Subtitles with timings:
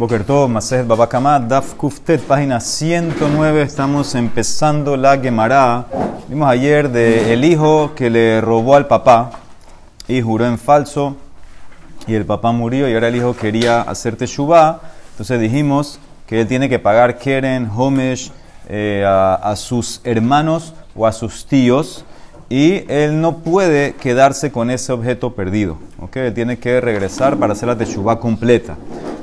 [0.00, 3.60] Bokertov, Mases Babakamad, Daf Kuftet, página 109.
[3.60, 5.84] Estamos empezando la Gemara.
[6.26, 9.32] Vimos ayer de el hijo que le robó al papá
[10.08, 11.16] y juró en falso
[12.06, 14.80] y el papá murió y ahora el hijo quería hacer teshuvah.
[15.10, 18.32] Entonces dijimos que él tiene que pagar Keren, Homesh
[18.70, 22.06] eh, a, sus hermanos o a sus tíos
[22.48, 25.76] y él no puede quedarse con ese objeto perdido.
[26.00, 26.28] ¿okay?
[26.28, 28.78] Él tiene que regresar para hacer la teshuvah completa.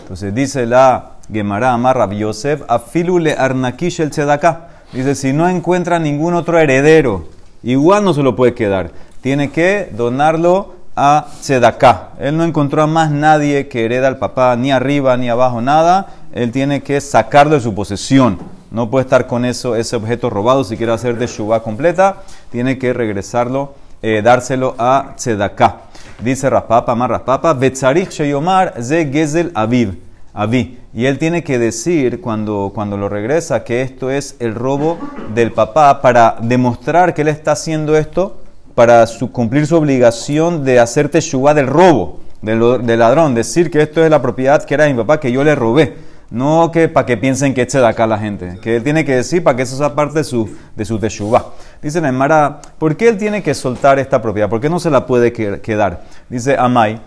[0.08, 4.70] Entonces dice la Gemara Amar Rabbi Yosef, afilule arnakish el tzedakah.
[4.94, 7.28] Dice, si no encuentra ningún otro heredero,
[7.62, 8.92] igual no se lo puede quedar.
[9.20, 12.12] Tiene que donarlo a tzedakah.
[12.22, 16.08] Él no encontró a más nadie que hereda al papá, ni arriba ni abajo, nada.
[16.32, 18.40] Él tiene que sacarlo de su posesión.
[18.72, 20.64] No puede estar con eso, ese objeto robado.
[20.64, 25.87] Si quiere hacer de shubá completa, tiene que regresarlo, eh, dárselo a tzedakah.
[26.20, 30.00] Dice Raspapa, más Raspapa, Betzarich Sheyomar ze Gezel Aviv.
[30.34, 30.80] Avi.
[30.94, 34.98] Y él tiene que decir cuando, cuando lo regresa que esto es el robo
[35.36, 38.42] del papá para demostrar que él está haciendo esto
[38.74, 43.36] para su, cumplir su obligación de hacer teshuva del robo, del, del, ladrón.
[43.36, 45.96] Decir que esto es la propiedad que era de mi papá, que yo le robé.
[46.30, 48.60] No que para que piensen que eche de acá la gente.
[48.62, 51.54] Que él tiene que decir para que eso sea parte de su, de su teshuva.
[51.82, 54.50] Dice la Emara, ¿por qué él tiene que soltar esta propiedad?
[54.50, 56.04] ¿Por qué no se la puede quedar?
[56.30, 57.00] Dice Amai,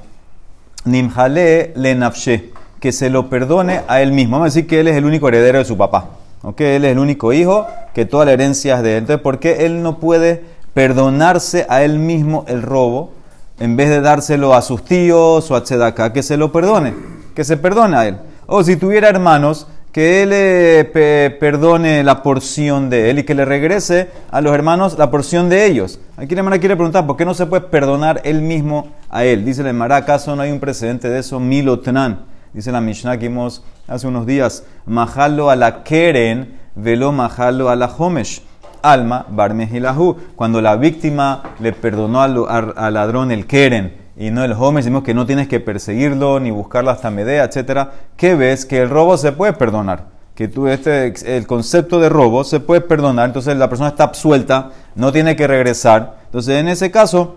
[0.85, 4.33] Nimjale le nafshe, que se lo perdone a él mismo.
[4.33, 6.09] Vamos a decir que él es el único heredero de su papá.
[6.43, 6.61] ¿ok?
[6.63, 8.99] Él es el único hijo, que toda la herencia es de él.
[8.99, 13.13] Entonces, ¿por qué él no puede perdonarse a él mismo el robo
[13.59, 16.15] en vez de dárselo a sus tíos o a Tzedakah?
[16.15, 16.95] Que se lo perdone,
[17.35, 18.19] que se perdone a él.
[18.53, 23.45] O si tuviera hermanos, que él eh, perdone la porción de él y que le
[23.45, 26.01] regrese a los hermanos la porción de ellos.
[26.17, 29.45] Aquí la hermana quiere preguntar, ¿por qué no se puede perdonar él mismo a él?
[29.45, 31.39] Dice la hermana, ¿acaso no hay un precedente de eso?
[31.39, 32.25] Milotnan.
[32.53, 37.77] Dice la Mishnah que vimos hace unos días, Majalo a la Keren, velo Majalo a
[37.77, 38.43] la Homesh.
[38.83, 40.17] Alma, Barmejilahu.
[40.35, 45.03] Cuando la víctima le perdonó al, al ladrón el Keren y no el Homesh, decimos
[45.03, 47.89] que no tienes que perseguirlo ni buscarlo hasta Medea, etc.
[48.19, 48.67] ¿Qué ves?
[48.67, 50.09] Que el robo se puede perdonar.
[50.35, 54.73] Que tú, este, el concepto de robo se puede perdonar, entonces la persona está absuelta,
[54.95, 56.19] no tiene que regresar.
[56.27, 57.37] Entonces, en ese caso,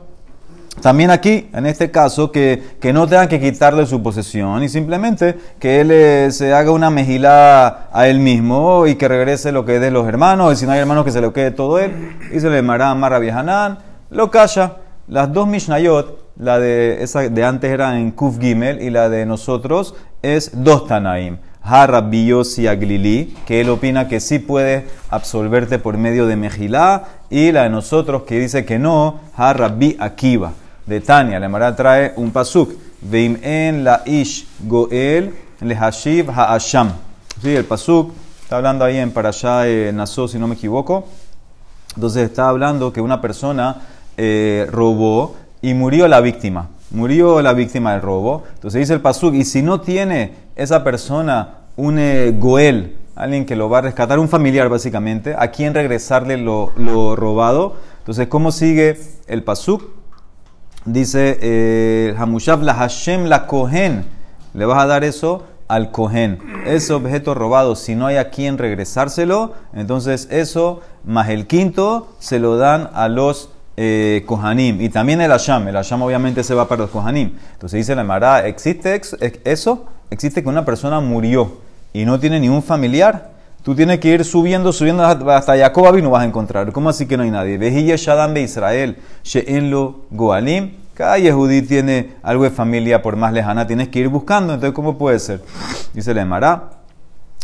[0.82, 5.38] también aquí, en este caso, que, que, no tengan que quitarle su posesión y simplemente
[5.60, 9.76] que él eh, se haga una mejilá a él mismo y que regrese lo que
[9.76, 12.18] es de los hermanos, y si no hay hermanos que se lo quede todo él,
[12.34, 13.78] y se le mará Mara Viejanán,
[14.10, 14.80] lo calla.
[15.08, 19.26] Las dos Mishnayot, la de, esa de antes era en Kuf Gimel y la de
[19.26, 21.38] nosotros es dos Tanaim.
[21.64, 27.70] Aglili, que él opina que sí puede absolverte por medio de Mejilá, y la de
[27.70, 30.54] nosotros que dice que no, Harabbi Akiva
[30.86, 31.40] de Tania.
[31.40, 32.74] La Mara trae un pasuk.
[33.02, 36.92] Veim en la ish goel le hashiv ha'asham.
[37.42, 41.08] Sí, el pasuk está hablando ahí en Parashá en Naso, si no me equivoco.
[41.96, 43.82] Entonces está hablando que una persona
[44.18, 46.70] eh, robó y murió la víctima.
[46.92, 48.44] Murió la víctima del robo.
[48.54, 53.56] Entonces dice el pasuk, y si no tiene esa persona un eh, goel, alguien que
[53.56, 57.78] lo va a rescatar, un familiar básicamente, a quien regresarle lo, lo robado.
[58.00, 59.90] Entonces, ¿cómo sigue el pasuk?
[60.84, 64.04] Dice, eh, Hamushav la Hashem la Kohen.
[64.54, 66.40] Le vas a dar eso al Kohen.
[66.66, 72.40] Ese objeto robado, si no hay a quien regresárselo, entonces eso, más el quinto, se
[72.40, 74.82] lo dan a los eh, Kohanim.
[74.82, 75.68] Y también el Hasham.
[75.68, 77.34] El Hasham obviamente se va para los Kohanim.
[77.54, 79.00] Entonces dice la Mara, ¿existe
[79.44, 79.86] eso?
[80.10, 81.58] Existe que una persona murió
[81.94, 83.32] y no tiene ningún familiar.
[83.64, 86.72] Tú tienes que ir subiendo, subiendo hasta Jacob no vas a encontrar.
[86.74, 87.58] ¿Cómo así que no hay nadie?
[87.58, 90.74] Vejilla Shadam de Israel, She'enlo Goalim.
[90.94, 94.54] Cada Yehudí tiene algo de familia por más lejana, tienes que ir buscando.
[94.54, 95.42] Entonces, ¿cómo puede ser?
[95.94, 96.72] Dice la Emara.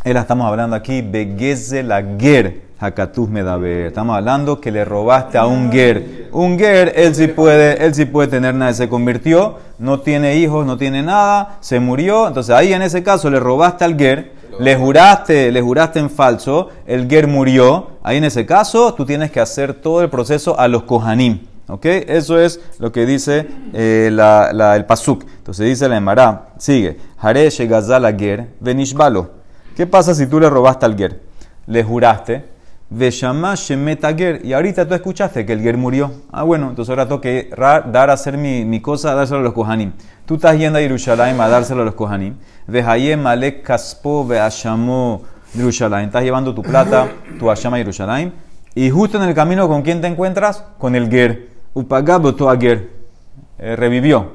[0.03, 3.88] Él estamos hablando aquí, Begeze la Ger, Hakatuz Medaber.
[3.88, 6.29] Estamos hablando que le robaste a un Ger.
[6.31, 8.73] Un Ger, él sí puede, él sí puede tener nada.
[8.73, 12.28] Se convirtió, no tiene hijos, no tiene nada, se murió.
[12.28, 16.70] Entonces ahí en ese caso le robaste al Ger le juraste, le juraste en falso,
[16.85, 20.67] el ger murió, ahí en ese caso tú tienes que hacer todo el proceso a
[20.67, 21.40] los kohanim.
[21.70, 21.85] ¿Ok?
[21.85, 25.23] Eso es lo que dice eh, el pasuk.
[25.37, 29.29] Entonces dice la Emara, sigue, Hare Shegazal ger venishbalo.
[29.75, 31.22] ¿Qué pasa si tú le robaste al ger?
[31.67, 32.43] Le juraste,
[32.91, 36.12] Veshama Shemet ger, y ahorita tú escuchaste que el ger murió.
[36.32, 39.53] Ah, bueno, entonces ahora tengo que dar a hacer mi, mi cosa, dárselo a los
[39.53, 39.91] kohanim.
[40.26, 42.36] Tú estás yendo a Jerusalén a dárselo a los kohanim.
[42.68, 45.22] Vejayem Malek Kaspo Veashamo
[45.53, 46.06] Jerusalén.
[46.06, 47.08] Estás llevando tu plata,
[47.38, 48.34] tu Ashama a Jerusalén.
[48.76, 50.64] Y justo en el camino, ¿con quién te encuentras?
[50.78, 51.50] Con el Ger.
[51.74, 52.90] Upagabo Toager.
[53.58, 54.32] Eh, revivió.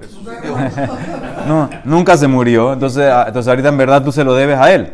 [1.49, 2.73] no, nunca se murió.
[2.73, 4.93] Entonces, ah, entonces ahorita en verdad tú se lo debes a él.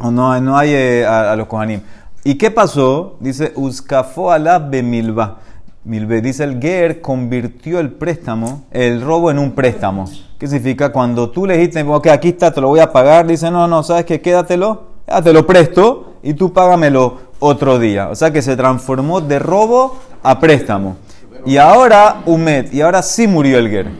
[0.00, 1.80] O no, no hay eh, a, los Kohanim.
[2.28, 3.16] ¿Y qué pasó?
[3.20, 5.38] Dice, Uskafo ala bemilba.
[5.84, 10.04] Milbe, dice el Ger, convirtió el préstamo, el robo en un préstamo.
[10.38, 10.92] ¿Qué significa?
[10.92, 13.82] Cuando tú le dijiste, ok, aquí está, te lo voy a pagar, dice, no, no,
[13.82, 14.20] ¿sabes qué?
[14.20, 18.10] Quédatelo, ya te lo presto y tú págamelo otro día.
[18.10, 20.98] O sea que se transformó de robo a préstamo.
[21.46, 23.90] Y ahora, Umet, y ahora sí murió el Ger.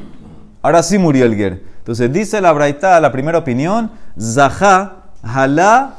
[0.61, 1.63] Ahora sí murió el Ger.
[1.79, 3.91] Entonces dice la Braita, la primera opinión,
[4.21, 5.95] Zaha, Halá,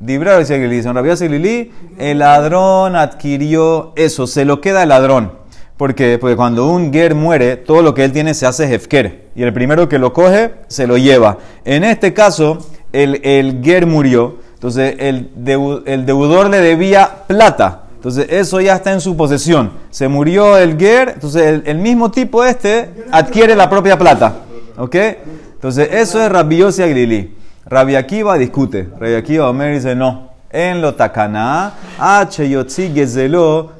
[0.00, 0.92] Bemashe Beyado.
[0.92, 5.32] Dibra Rabbi el ladrón adquirió eso, se lo queda el ladrón.
[5.76, 9.26] Porque, porque cuando un ger muere, todo lo que él tiene se hace hefker.
[9.34, 11.38] Y el primero que lo coge, se lo lleva.
[11.64, 12.58] En este caso,
[12.92, 14.36] el, el ger murió.
[14.54, 15.30] Entonces, el,
[15.84, 17.84] el deudor le debía plata.
[18.04, 19.72] Entonces, eso ya está en su posesión.
[19.90, 24.42] Se murió el ger, entonces el, mismo tipo este adquiere la propia plata.
[24.76, 24.94] ¿Ok?
[25.54, 27.34] Entonces, eso es Rabbi Yossi Aglili.
[27.66, 28.88] Rabbi Akiva discute.
[28.98, 30.34] Rabbi Akiva Omer dice no.
[30.50, 33.72] En lo takana, H yotzi gezelo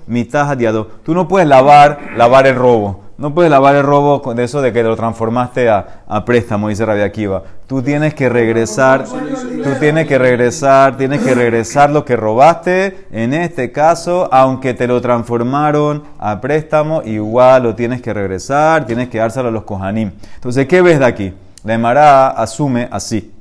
[0.56, 0.88] diado.
[1.04, 3.04] Tú no puedes lavar, lavar el robo.
[3.16, 6.84] No puedes lavar el robo de eso de que lo transformaste a, a préstamo, dice
[6.84, 7.44] Rabia Akiva.
[7.68, 13.06] Tú tienes que regresar, tú tienes que regresar, tienes que regresar lo que robaste.
[13.12, 19.08] En este caso, aunque te lo transformaron a préstamo, igual lo tienes que regresar, tienes
[19.10, 20.10] que dárselo a los kohanim.
[20.34, 21.32] Entonces, ¿qué ves de aquí?
[21.62, 23.33] La Emara asume así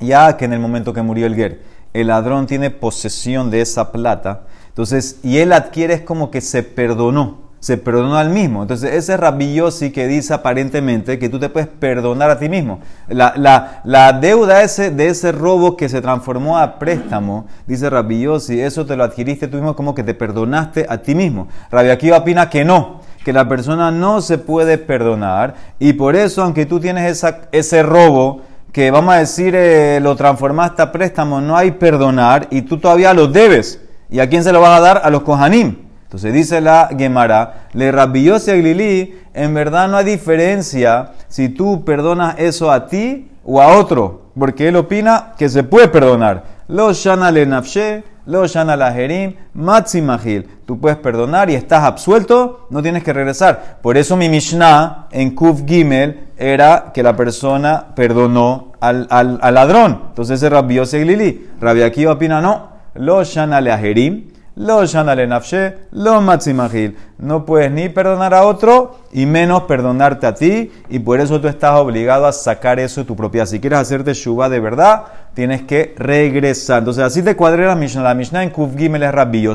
[0.00, 1.62] ya que en el momento que murió el Ger,
[1.92, 6.62] el ladrón tiene posesión de esa plata, entonces, y él adquiere es como que se
[6.62, 8.62] perdonó, se perdonó al mismo.
[8.62, 12.80] Entonces, ese es que dice aparentemente que tú te puedes perdonar a ti mismo.
[13.08, 18.96] La, deuda ese, de ese robo que se transformó a préstamo, dice Rabillosi, eso te
[18.96, 21.48] lo adquiriste tú mismo como que te perdonaste a ti mismo.
[21.70, 26.42] Rabbi Akiva opina que no, que la persona no se puede perdonar y por eso,
[26.42, 31.40] aunque tú tienes esa, ese robo, que vamos a decir eh, lo transformaste a préstamo,
[31.40, 33.80] no hay perdonar y tú todavía lo debes.
[34.08, 35.00] ¿Y a quién se lo vas a dar?
[35.04, 35.76] A los Kohanim.
[36.04, 42.34] Entonces dice la Gemara, le rabbiose Glili, en verdad no hay diferencia si tú perdonas
[42.38, 46.44] eso a ti o a otro, porque él opina que se puede perdonar.
[46.66, 50.48] Lo shana le nafshe, lo shana la jerim, matzimahil.
[50.64, 53.78] Tú puedes perdonar y estás absuelto, no tienes que regresar.
[53.82, 60.00] Por eso mi Mishnah en Kuf Gimel era que la persona perdonó al, al, ladrón.
[60.10, 61.48] Entonces es Rabbi Yosef Glili.
[61.60, 62.70] Rabbi Akiva opina, no.
[62.94, 66.96] Lo shana le ajerim, lo shana le nafshe, lo matzimahil.
[67.18, 70.70] No puedes ni perdonar a otro y menos perdonarte a ti.
[70.88, 73.46] Y por eso tú estás obligado a sacar eso de tu propiedad.
[73.46, 75.04] Si quieres hacerte shuba de verdad,
[75.34, 76.80] tienes que regresar.
[76.80, 78.02] Entonces así te cuadré la Mishnah.
[78.02, 79.48] La Mishnah en Kuf Gimel es Rabbi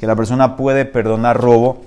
[0.00, 1.82] que la persona puede perdonar robo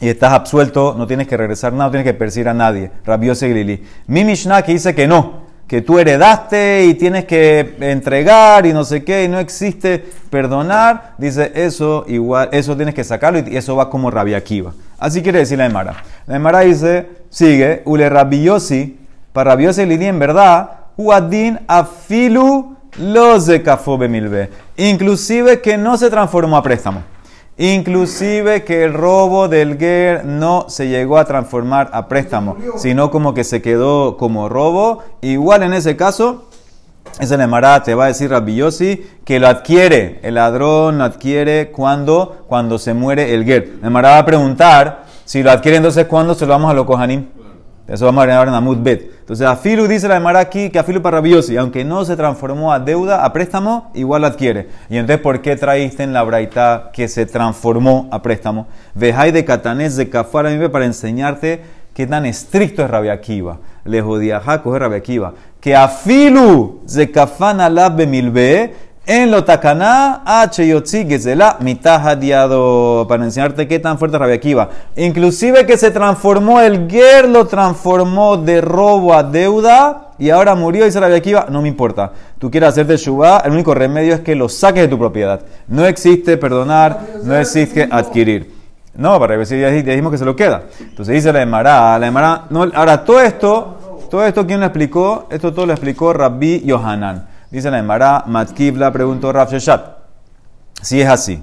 [0.00, 2.90] y estás absuelto, no tienes que regresar nada, no tienes que perseguir a nadie.
[3.04, 3.84] Rabiose Glili.
[4.06, 8.84] Mi Mishnah que dice que no, que tú heredaste y tienes que entregar y no
[8.84, 13.74] sé qué, y no existe perdonar, dice eso igual, eso tienes que sacarlo y eso
[13.76, 14.72] va como Rabia Akiva.
[14.98, 16.02] Así quiere decir la Emara.
[16.26, 18.98] La Emara dice, sigue, ule rabiosi,
[19.32, 26.62] para rabiosi Glili en verdad, uadin afilu los de inclusive que no se transformó a
[26.62, 27.13] préstamo.
[27.56, 33.32] Inclusive que el robo del Ger no se llegó a transformar a préstamo, sino como
[33.32, 35.04] que se quedó como robo.
[35.20, 36.46] Igual en ese caso,
[37.20, 38.60] ese Nemará te va a decir Rabbi
[39.24, 43.74] que lo adquiere, el ladrón lo adquiere cuando, cuando se muere el Ger.
[43.82, 47.43] Nemará va a preguntar si lo adquiere entonces cuando se lo vamos a lo Kohanim.
[47.86, 49.10] Eso vamos a ver en Amud Bet.
[49.20, 52.80] Entonces, Afilu dice la Emara aquí que Afilu para Rabiosi, aunque no se transformó a
[52.80, 54.68] deuda, a préstamo, igual lo adquiere.
[54.88, 58.68] Y entonces, ¿por qué traíste en la Braita que se transformó a préstamo?
[58.94, 61.60] Vejai de Catanés de Kafara para enseñarte
[61.92, 63.58] qué tan estricto es Rabia Akiva.
[63.84, 65.34] Le jodía Jaco es Rabia Akiva.
[65.60, 68.74] Que Afilu de Kafana Lab Milbe
[69.06, 74.70] en lo takana, H yotzi la mitad diado para enseñarte qué tan fuerte Rabia Akiva.
[74.96, 80.84] Inclusive que se transformó, el Ger lo transformó de robo a deuda y ahora murió,
[80.84, 82.12] dice Rabia Akiva, no me importa.
[82.38, 85.40] Tú quieres hacerte Shubá, el único remedio es que lo saques de tu propiedad.
[85.68, 88.54] No existe perdonar, no existe adquirir.
[88.96, 90.62] No, para decir, ya dijimos que se lo queda.
[90.80, 95.26] Entonces dice la Emara, la Emara, no, ahora todo esto, todo esto, ¿quién lo explicó?
[95.30, 97.33] Esto todo lo explicó Rabbi Yohanan.
[97.54, 99.98] Dice la Emara, Matkivla preguntó Rav Sheshat.
[100.82, 101.40] Si es así,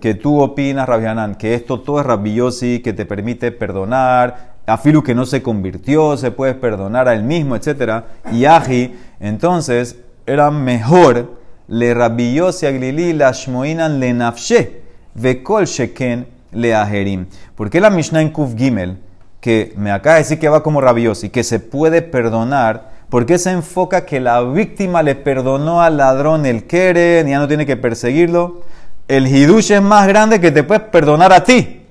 [0.00, 5.14] que tú opinas, Rav que esto todo es rabiosi, que te permite perdonar, afilu que
[5.14, 8.04] no se convirtió, se puede perdonar a él mismo, etc.
[8.32, 11.36] Y aji, entonces era mejor
[11.68, 14.80] le rabiosi aglili la shmoinan le nafshe,
[15.14, 17.26] vekol sheken le ajerim.
[17.54, 18.96] ¿Por qué la Mishnah en Kuf Gimel
[19.42, 23.26] que me acaba de decir que va como rabioso y que se puede perdonar, ¿por
[23.26, 27.66] qué se enfoca que la víctima le perdonó al ladrón el Keren ya no tiene
[27.66, 28.62] que perseguirlo?
[29.08, 31.82] El hidush es más grande que te puedes perdonar a ti.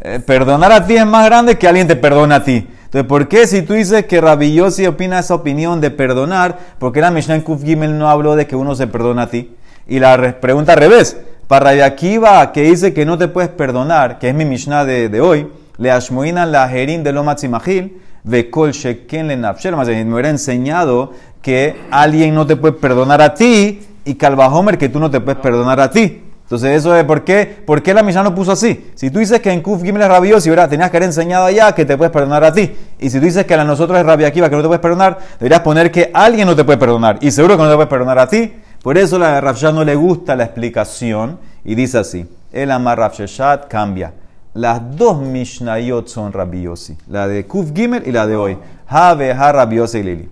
[0.00, 2.66] Eh, perdonar a ti es más grande que alguien te perdona a ti.
[2.84, 7.00] Entonces, ¿por qué si tú dices que Rabbi opina esa opinión de perdonar, por qué
[7.00, 9.56] la Mishnah en Kuf Gimel no habló de que uno se perdona a ti?
[9.86, 11.16] Y la pregunta al revés,
[11.48, 15.48] para Akiva, que dice que no te puedes perdonar, que es mi Mishnah de, hoy,
[15.78, 21.12] le ashmoinan la jerin de lo matzimahil, ve kol sheken le nafshel, me hubiera enseñado
[21.40, 25.40] que alguien no te puede perdonar a ti y Calvajomer que tú no te puedes
[25.40, 26.22] perdonar a ti.
[26.42, 28.92] Entonces, eso es por qué, por qué la Mishnah no puso así.
[28.94, 30.68] Si tú dices que en Kuf Gimel es rabioso, ¿verdad?
[30.68, 32.70] tenías que haber enseñado allá que te puedes perdonar a ti.
[32.98, 35.60] Y si tú dices que a nosotros es rabia que no te puedes perdonar, deberías
[35.60, 37.16] poner que alguien no te puede perdonar.
[37.22, 38.52] Y seguro que no te puedes perdonar a ti.
[38.82, 43.68] Por eso la Rafshah no le gusta la explicación y dice así: El Amar Rafshashat
[43.68, 44.12] cambia.
[44.54, 48.58] Las dos Mishnayot son rabiosi, la de Kuf Gimel y la de hoy.
[48.86, 50.28] Have ha rabiosi lili.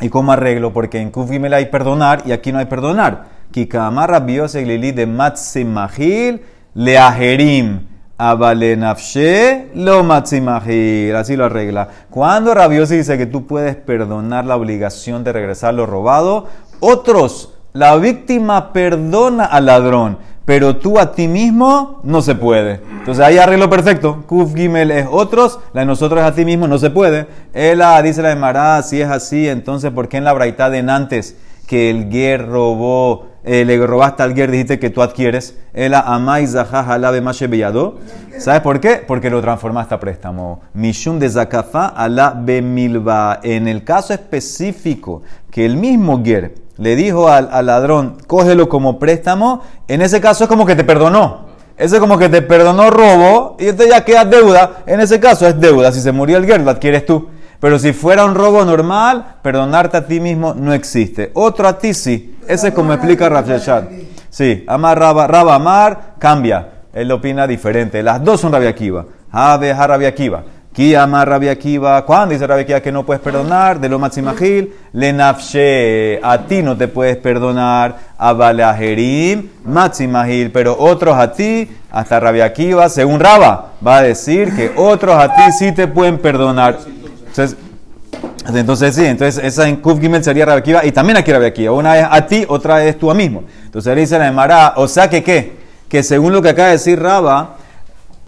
[0.00, 0.72] ¿Y cómo arreglo?
[0.72, 3.26] Porque en Kuf Gimel hay perdonar y aquí no hay perdonar.
[3.52, 6.42] Kikama rabiosi lili de Matsimahil
[6.74, 7.86] le ajerim.
[8.18, 11.14] Avalenafshe lo matsimahil.
[11.14, 11.88] Así lo arregla.
[12.10, 16.46] Cuando rabiosi dice que tú puedes perdonar la obligación de regresar lo robado,
[16.80, 22.80] otros, la víctima perdona al ladrón pero tú a ti mismo no se puede.
[22.98, 24.22] Entonces ahí arreglo perfecto.
[24.26, 27.26] Kuf Gimel es otros, la de nosotros a ti mismo no se puede.
[27.52, 30.78] Ella dice la de Mará, si es así, entonces ¿por qué en la braita de
[30.78, 31.36] antes
[31.66, 35.58] que el Ger robó, eh, le robaste al Ger, dijiste que tú adquieres?
[35.74, 37.98] Ella amai zahah mashe beyado.
[38.38, 39.02] ¿Sabes por qué?
[39.04, 40.60] Porque lo transformaste a préstamo.
[40.74, 43.40] Mishum de zakafa ala bemilba.
[43.42, 49.62] En el caso específico que el mismo Ger le dijo al, ladrón, cógelo como préstamo,
[49.88, 51.46] en ese caso es como que te perdonó.
[51.76, 54.78] Ese es como que te perdonó robo y este ya queda deuda.
[54.86, 55.92] En ese caso es deuda.
[55.92, 57.28] Si se murió el guerra, lo adquieres tú.
[57.60, 61.30] Pero si fuera un robo normal, perdonarte a ti mismo no existe.
[61.34, 62.38] Otro a ti sí.
[62.48, 63.44] Ese es como explica Rav
[64.30, 66.68] Sí, Amar Raba, Raba Amar cambia.
[66.92, 68.02] Él opina diferente.
[68.02, 69.04] Las dos son Rabia Akiva.
[69.30, 70.44] Ave Rabia Akiva.
[70.76, 71.24] Kiyama
[72.04, 73.80] ¿cuándo dice Rabia Akiva que no puedes perdonar?
[73.80, 80.76] De lo maximajil, le nafshe, a ti no te puedes perdonar, a Balajerim, maximajil, pero
[80.78, 85.50] otros a ti, hasta Rabia Akiva, según Raba, va a decir que otros a ti
[85.58, 86.78] sí te pueden perdonar.
[87.28, 87.56] Entonces,
[88.54, 91.72] entonces sí, entonces esa en Kuf Gimel sería Rabia Akiva y también aquí Rabia Akiva.
[91.72, 93.44] Una es a ti, otra es tú a mismo.
[93.64, 95.56] Entonces él dice la Emara, o sea que qué,
[95.88, 97.56] que según lo que acaba de decir Raba,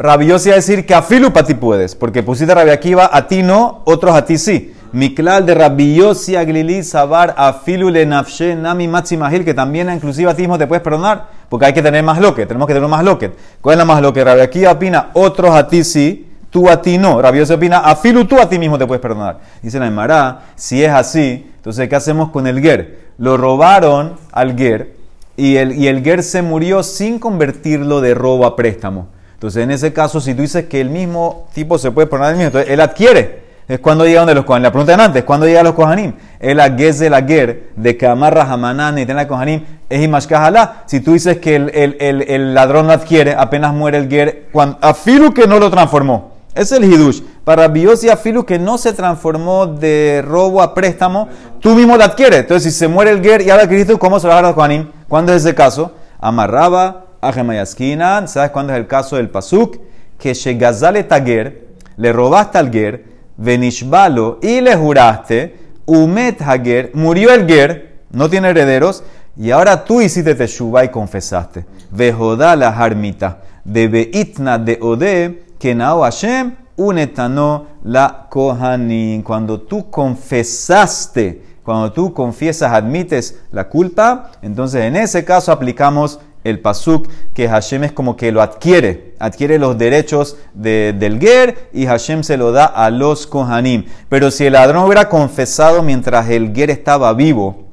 [0.00, 3.42] Rabiosi a decir que a Filu para ti puedes, porque pusiste Rabia Akiva, a ti
[3.42, 4.72] no, otros a ti sí.
[4.92, 10.36] Miklal de Rabiosi Aglili Sabar a Filu le Nafshe Nami Mahil, que también inclusive a
[10.36, 13.02] ti mismo te puedes perdonar, porque hay que tener más loquet, tenemos que tener más
[13.02, 13.36] loquet.
[13.60, 14.24] ¿Cuál es la más loquet?
[14.24, 17.20] Rabia Akiva opina, otros a ti sí, tú a ti no.
[17.20, 19.40] Rabiosi opina, a Filu tú a ti mismo te puedes perdonar.
[19.62, 23.00] Dice la Emara, si es así, entonces ¿qué hacemos con el Ger?
[23.18, 24.94] Lo robaron al Ger
[25.36, 29.17] y el, y el Ger se murió sin convertirlo de robo a préstamo.
[29.38, 32.34] Entonces, en ese caso, si tú dices que el mismo tipo se puede poner el
[32.34, 33.46] mismo, entonces él adquiere.
[33.68, 34.64] Es cuando llega donde los Kohanim.
[34.64, 36.14] La pregunta de antes, ¿cuándo llega a los Kohanim?
[36.40, 40.82] El aguez de la guer de Kamarra Hamanan y la Kohanim es Imashkahala.
[40.86, 44.76] Si tú dices que el, el, el, ladrón lo adquiere, apenas muere el ger, cuando,
[44.80, 46.32] afilu que no lo transformó.
[46.52, 47.20] Es el hidush.
[47.44, 51.28] Para Bios y afilu que no se transformó de robo a préstamo,
[51.60, 52.40] tú mismo lo adquieres.
[52.40, 54.48] Entonces, si se muere el ger y ahora Cristo, ¿cómo se va a dar a
[54.48, 54.88] los Kohanim?
[55.06, 55.92] ¿Cuándo es ese caso?
[56.18, 59.78] Amarraba Ajemayaskinan, ¿sabes cuándo es el caso del Pasuk?
[60.18, 63.04] Que Shegazale Tager, le robaste al Ger,
[63.36, 65.56] Venishbalo, y le juraste,
[65.86, 69.04] Umet Hager, murió el Ger, no tiene herederos,
[69.36, 71.64] y ahora tú hiciste Teshuva y confesaste.
[71.90, 79.22] Vejoda la harmita, de Beitna de Ode, que Nao Hashem, unetano la Kohanin.
[79.22, 86.60] Cuando tú confesaste, cuando tú confiesas, admites la culpa, entonces en ese caso aplicamos el
[86.60, 92.22] pasuk que Hashem es como que lo adquiere, adquiere los derechos del Ger y Hashem
[92.22, 93.86] se lo da a los Kohanim.
[94.08, 97.68] Pero si el ladrón hubiera confesado mientras el Ger estaba vivo,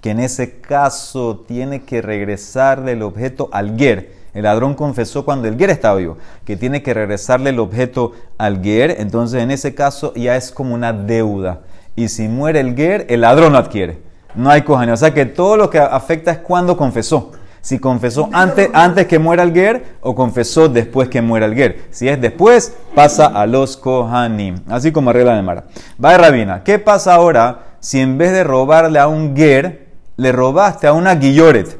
[0.00, 4.18] que en ese caso tiene que regresar del objeto al Ger.
[4.32, 8.62] El ladrón confesó cuando el Ger estaba vivo, que tiene que regresarle el objeto al
[8.62, 11.60] Ger, entonces en ese caso ya es como una deuda.
[11.96, 13.98] Y si muere el Ger, el ladrón lo adquiere.
[14.34, 14.94] No hay Kohanim.
[14.94, 19.18] O sea que todo lo que afecta es cuando confesó si confesó antes, antes que
[19.18, 21.84] muera el Ger o confesó después que muera el Ger.
[21.90, 24.60] Si es después, pasa a los Kohanim.
[24.68, 25.64] Así como arregla de Mara.
[26.02, 26.62] Va de Rabina.
[26.64, 31.14] ¿Qué pasa ahora si en vez de robarle a un Ger, le robaste a una
[31.14, 31.78] Guilloret?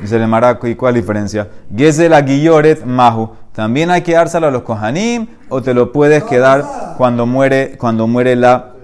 [0.00, 1.48] Dice el Mara, ¿y cuál diferencia?
[1.74, 3.30] Gesel la Guilloret Mahu.
[3.52, 8.06] también hay que dárselo a los Kohanim o te lo puedes quedar cuando muere, cuando
[8.06, 8.74] muere la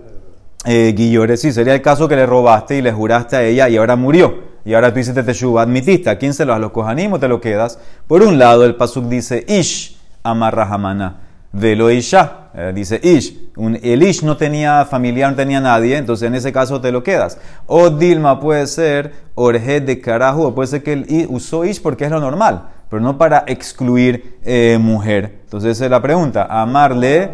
[0.65, 1.37] eh, Guillore.
[1.37, 4.54] Sí, sería el caso que le robaste y le juraste a ella y ahora murió.
[4.65, 6.57] Y ahora tú hiciste teshuva, admitiste, ¿a quién se lo da?
[6.57, 7.79] ¿A los Kohanim o te lo quedas?
[8.07, 11.17] Por un lado, el Pasuk dice, Ish amarrahamana,
[11.53, 12.49] velo isha.
[12.55, 13.51] Eh, dice Ish.
[13.57, 17.03] Un, el Ish no tenía familiar, no tenía nadie, entonces en ese caso te lo
[17.03, 17.39] quedas.
[17.67, 22.05] O Dilma puede ser Orje de carajo, o puede ser que él usó Ish porque
[22.07, 25.41] es lo normal, pero no para excluir eh, mujer.
[25.45, 26.47] Entonces esa es la pregunta.
[26.49, 27.31] Amarle.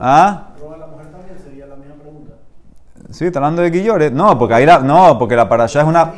[0.00, 0.48] ¿Ah?
[3.10, 4.12] Sí, está hablando de Guillores.
[4.12, 6.12] No, porque ahí la, no, porque la allá es una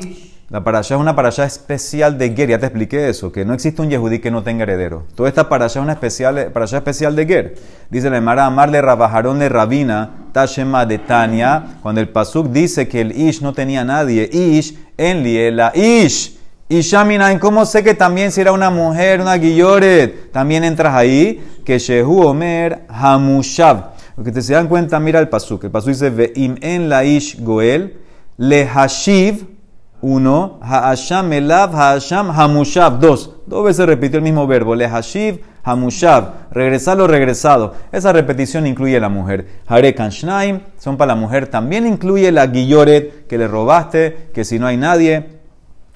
[0.50, 2.48] la allá es una allá especial de Ger.
[2.48, 5.04] Ya te expliqué eso, que no existe un Yehudí que no tenga heredero.
[5.14, 7.54] Toda esta allá es una especial allá especial de Ger.
[7.90, 13.02] Dice la Emara amarle rabajarón de Rabina, Tashema de Tania, cuando el Pasuk dice que
[13.02, 14.28] el Ish no tenía nadie.
[14.32, 15.70] Ish en Liela.
[15.74, 16.38] Ish.
[16.70, 20.30] Ishaminain, ¿cómo sé que también si era una mujer, una Guilloret?
[20.32, 23.92] También entras ahí, que Shehu Omer Hamushab.
[24.14, 25.64] Porque te se dan cuenta, mira el pasuk.
[25.64, 27.98] El pasuk dice, Ve'im en laish goel,
[28.36, 29.57] le hashiv,
[30.00, 33.34] uno, ha'asham elav, ha'asham hamushav, dos.
[33.46, 37.74] Dos veces repitió el mismo verbo, le hashiv, hamushav, regresar lo regresado.
[37.92, 39.46] Esa repetición incluye la mujer.
[39.66, 41.48] Hare shnaim, son para la mujer.
[41.48, 45.38] También incluye la guilloret que le robaste, que si no hay nadie,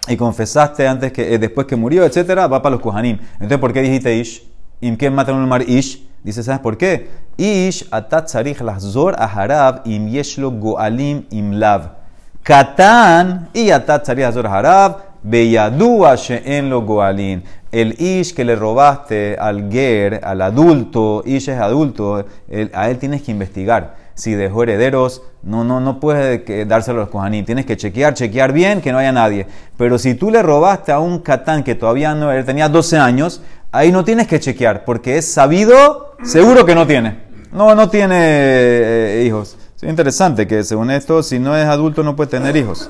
[0.09, 3.19] y confesaste antes que, eh, después que murió, etcétera, va para los kohanim.
[3.35, 4.43] Entonces, ¿por qué dijiste ish?
[4.81, 6.09] ¿Im quién mata un mar ish?
[6.25, 7.09] Dice, ¿sabes por qué?
[7.37, 12.02] Ish atat tzarich lahzor aharav im yeshlo goalim im lav.
[12.43, 17.43] Katan y atat tzarich lahzor aharav beyadua she'en lo goalim.
[17.71, 22.27] El ish que le robaste al ger, al adulto, ish es adulto,
[22.75, 23.95] a él tienes que investigar.
[24.15, 27.45] Si dejó herederos, no, no, no puedes dárselo a los kohanim.
[27.45, 29.47] Tienes que chequear, chequear bien que no haya nadie.
[29.79, 33.41] Pero si tú le robaste a un katán que todavía no, él tenía 12 años,
[33.71, 37.21] ahí no tienes que chequear, porque es sabido, seguro que no tiene.
[37.53, 39.57] No, no tiene eh, hijos.
[39.83, 42.89] Es interesante que según esto, si no es adulto no puede tener hijos.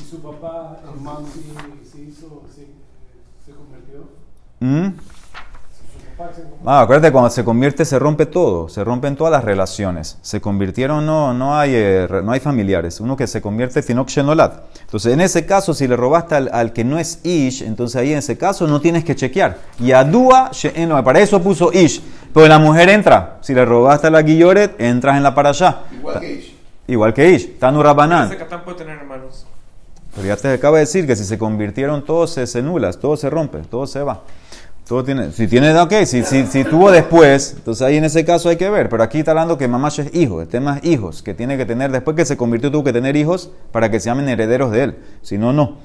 [0.00, 4.08] ¿Y su papá, hermano, se, hizo, se, convirtió?
[4.60, 4.94] ¿Mm?
[6.64, 10.18] Ah, acuérdate, cuando se convierte se rompe todo, se rompen todas las relaciones.
[10.22, 13.00] Se convirtieron, no, no, hay, eh, no hay familiares.
[13.00, 14.78] Uno que se convierte Tinok Shenolat.
[14.82, 18.18] Entonces, en ese caso, si le robaste al, que no es Ish, entonces ahí en
[18.18, 19.58] ese caso no tienes que chequear.
[19.80, 20.52] Y Adua
[21.02, 22.00] para eso puso Ish.
[22.32, 23.38] Pero la mujer entra.
[23.40, 25.82] Si le robaste a la Guilloret, entras en la para allá.
[25.92, 26.56] Igual que Ish.
[26.86, 27.58] Igual que Ish.
[27.58, 28.30] Tanu Rabanán.
[28.64, 29.46] puede tener hermanos.
[30.14, 33.16] Pero ya te acaba de decir que si se convirtieron, todo se, se nulas, todo
[33.16, 34.22] se rompe, todo se va
[35.04, 38.56] tiene, si tiene, ok, si, si, si, tuvo después, entonces ahí en ese caso hay
[38.56, 38.88] que ver.
[38.88, 41.64] Pero aquí está hablando que mamá es hijo, el tema es hijos, que tiene que
[41.64, 44.82] tener, después que se convirtió tuvo que tener hijos para que se llamen herederos de
[44.82, 44.96] él.
[45.22, 45.78] Si no, no.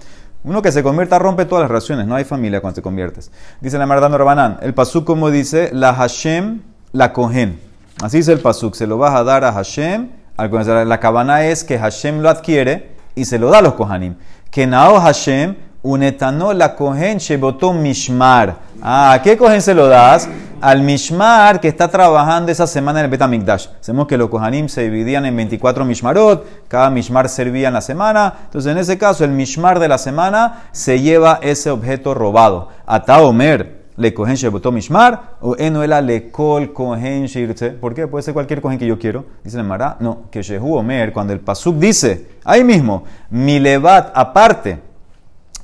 [0.46, 3.32] Uno que se convierta rompe todas las relaciones, no hay familia cuando te conviertes.
[3.62, 7.60] Dice la Mardano Rabanán, el pasuk como dice, la Hashem, la cogen.
[8.04, 11.80] Así dice el pasuk, se lo vas a dar a Hashem, la cabana es que
[11.80, 14.16] Hashem lo adquiere y se lo da a los Kohanim.
[14.52, 15.56] Que Nao Hashem,
[16.04, 18.56] etanol la cogen shebotó mishmar.
[18.82, 20.28] Ah, qué cogen se lo das?
[20.62, 23.68] Al mishmar que está trabajando esa semana en el Betamikdash.
[23.82, 28.34] Sabemos que los kohanim se dividían en 24 mishmarot, cada mishmar servía en la semana.
[28.46, 32.70] Entonces, en ese caso, el mishmar de la semana se lleva ese objeto robado.
[32.88, 37.72] Ata Omer, le cogen shebotó mishmar, o enuela le col cogen shirte.
[37.72, 38.08] ¿Por qué?
[38.08, 39.26] Puede ser cualquier cogen que yo quiero.
[39.44, 44.12] Dice el Mara, no, que shehu Omer, cuando el pasuk dice, ahí mismo, mi levat
[44.16, 44.85] aparte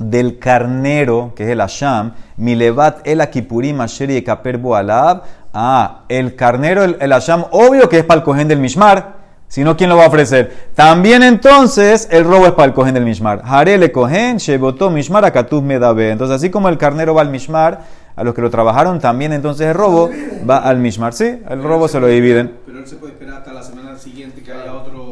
[0.09, 5.23] del carnero, que es el Asham, Milevat el Akipurim Asher y Alab.
[5.53, 9.21] Ah, el carnero, el, el Asham, obvio que es para el cogen del Mishmar.
[9.47, 10.69] Si no, ¿quién lo va a ofrecer?
[10.75, 13.41] También entonces el robo es para el cogen del Mishmar.
[13.43, 16.11] Harele cogen, Shebotó Mishmar, Akatuz Medabe.
[16.11, 17.81] Entonces, así como el carnero va al Mishmar,
[18.15, 20.09] a los que lo trabajaron también entonces el robo
[20.49, 21.11] va al Mishmar.
[21.13, 22.59] Sí, el robo se lo dividen.
[22.65, 25.10] Pero él se puede esperar hasta la semana siguiente que haya otro.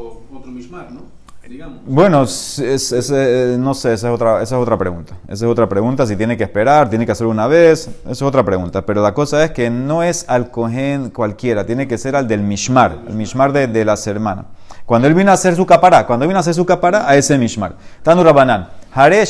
[1.91, 5.15] Bueno, eh, no sé, esa es, otra, esa es otra pregunta.
[5.23, 8.21] Esa es otra pregunta, si tiene que esperar, tiene que hacerlo una vez, esa es
[8.21, 8.85] otra pregunta.
[8.85, 12.43] Pero la cosa es que no es al cohen cualquiera, tiene que ser al del
[12.43, 14.45] mishmar, el mishmar de, de las hermanas.
[14.85, 17.15] Cuando él vino a hacer su capara, cuando él vino a hacer su capara, a
[17.15, 17.73] ese mishmar.
[18.03, 19.23] Tanu Rabanán, Hare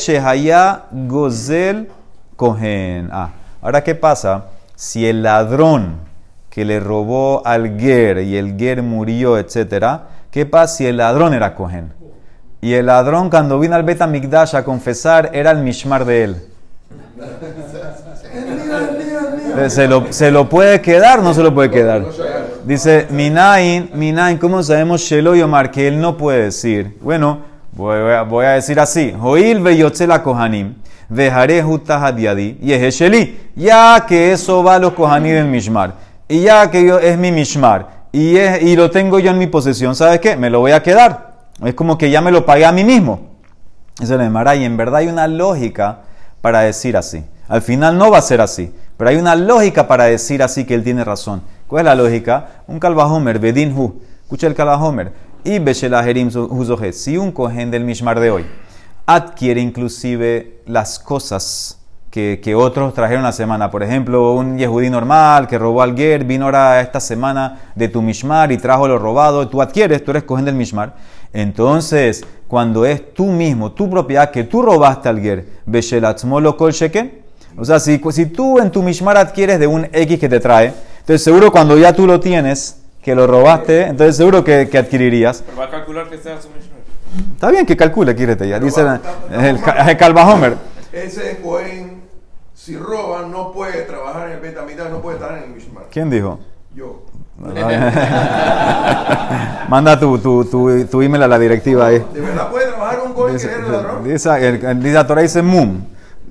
[0.92, 1.88] Gozel
[2.36, 3.08] Kohen.
[3.10, 3.30] Ah,
[3.62, 5.96] ahora qué pasa si el ladrón
[6.50, 11.32] que le robó al Ger y el Ger murió, etcétera, ¿qué pasa si el ladrón
[11.32, 11.98] era Kohen?
[12.62, 16.36] Y el ladrón cuando vino al Bet Migdash a confesar era el mishmar de él.
[19.68, 22.04] ¿Se lo, ¿Se lo puede quedar no se lo puede quedar?
[22.64, 26.96] Dice, Minain, Minain, ¿cómo sabemos Shelo Yomar que él no puede decir?
[27.00, 27.40] Bueno,
[27.72, 29.14] voy a, voy a decir así.
[29.18, 29.62] Joil
[30.06, 30.74] la Kohanim.
[31.08, 31.64] Vejaré
[32.14, 33.50] diadi y es Sheli.
[33.56, 35.94] Ya que eso va a los Kohanim del Mishmar.
[36.28, 37.88] Y ya que yo, es mi Mishmar.
[38.12, 39.94] Y, es, y lo tengo yo en mi posesión.
[39.94, 40.36] ¿Sabes qué?
[40.36, 41.29] Me lo voy a quedar.
[41.62, 43.30] Es como que ya me lo pagué a mí mismo.
[44.00, 44.56] Eso es Mara.
[44.56, 46.00] Y en verdad hay una lógica
[46.40, 47.24] para decir así.
[47.48, 48.72] Al final no va a ser así.
[48.96, 51.42] Pero hay una lógica para decir así que él tiene razón.
[51.66, 52.62] ¿Cuál es la lógica?
[52.66, 54.00] Un Kalvahomer, Bedin Hu.
[54.22, 55.12] Escucha el Kalvahomer.
[55.44, 56.92] Y Beshelaherim Huzoje.
[56.92, 58.46] Si un cohen del Mishmar de hoy
[59.06, 61.79] adquiere inclusive las cosas
[62.10, 63.70] que, que, otros trajeron la semana.
[63.70, 68.02] Por ejemplo, un yehudí normal que robó al ger, vino ahora esta semana de tu
[68.02, 69.48] mishmar y trajo lo robado.
[69.48, 70.94] Tú adquieres, tú eres cohen del mishmar.
[71.32, 77.20] Entonces, cuando es tú mismo, tu propiedad, que tú robaste al ger, lo kol sheken.
[77.56, 80.72] O sea, si, si tú en tu mishmar adquieres de un X que te trae,
[80.98, 85.42] entonces seguro cuando ya tú lo tienes, que lo robaste, entonces seguro que, que adquirirías.
[85.44, 86.80] Pero va a calcular que sea su mishmar.
[87.34, 88.60] Está bien que calcule, quírete ya.
[88.60, 90.56] Dice el, el, Calvahomer.
[90.92, 91.89] Ese cohen,
[92.62, 95.84] si roba, no puede trabajar en el Betamidad, no puede estar en el mishmar.
[95.90, 96.38] ¿Quién dijo?
[96.74, 97.04] Yo.
[99.70, 102.04] Manda tu, tu, tu, tu, email a la directiva ahí.
[102.12, 104.04] ¿De verdad puede trabajar un que es el ladrón?
[104.04, 105.80] Dice, el, dice la Torah dice mum.